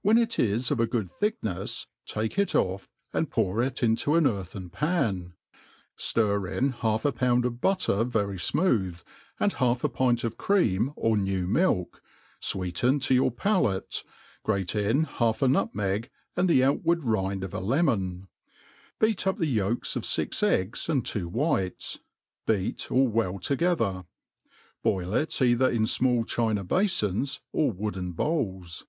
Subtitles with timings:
[0.00, 4.22] When it is of a good thickneifs, take it off, and pour it into an
[4.22, 9.02] earjthen pan |& in half a pdund of butter very fmooth,
[9.40, 11.94] and half a pint of cream or new rajlk,
[12.40, 14.04] fweeteo to your palafie,
[14.44, 18.28] grate in half a nutmeg aa^l the outward rind of a lemon*
[19.00, 21.98] Beat up the yolks of fix eggs •and two whites,
[22.46, 24.04] beat all well together;
[24.84, 28.84] boil it either in fmall china bafons or wooden bowJs.